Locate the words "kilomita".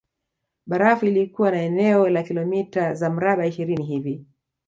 2.23-2.93